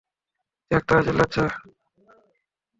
দেখ 0.71 0.81
তারা 0.87 1.01
চিল্লাচ্ছে! 1.07 1.43